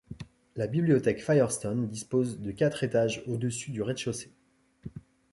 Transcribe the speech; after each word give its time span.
La 0.55 0.65
bibliothèque 0.65 1.21
Firestone 1.23 1.87
dispose 1.87 2.39
de 2.41 2.49
quatre 2.49 2.83
étages 2.83 3.21
au-dessus 3.27 3.69
du 3.69 3.83
rez-de-chaussée. 3.83 4.31